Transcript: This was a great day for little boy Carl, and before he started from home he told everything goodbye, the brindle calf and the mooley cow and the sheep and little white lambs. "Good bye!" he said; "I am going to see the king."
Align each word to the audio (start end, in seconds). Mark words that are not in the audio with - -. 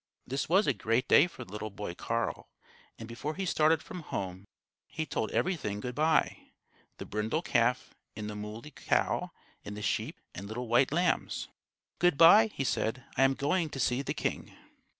This 0.25 0.49
was 0.49 0.65
a 0.65 0.73
great 0.73 1.07
day 1.07 1.27
for 1.27 1.43
little 1.45 1.69
boy 1.69 1.93
Carl, 1.93 2.47
and 2.97 3.07
before 3.07 3.35
he 3.35 3.45
started 3.45 3.83
from 3.83 3.99
home 3.99 4.45
he 4.87 5.05
told 5.05 5.29
everything 5.29 5.79
goodbye, 5.79 6.37
the 6.97 7.05
brindle 7.05 7.43
calf 7.43 7.93
and 8.15 8.27
the 8.27 8.35
mooley 8.35 8.71
cow 8.71 9.29
and 9.63 9.77
the 9.77 9.83
sheep 9.83 10.19
and 10.33 10.47
little 10.47 10.67
white 10.67 10.91
lambs. 10.91 11.49
"Good 11.99 12.17
bye!" 12.17 12.47
he 12.51 12.63
said; 12.63 13.03
"I 13.15 13.21
am 13.21 13.35
going 13.35 13.69
to 13.69 13.79
see 13.79 14.01
the 14.01 14.15
king." 14.15 14.51